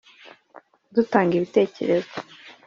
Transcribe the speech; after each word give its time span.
dutanga 0.95 1.33
ibitekerezo 1.35 2.13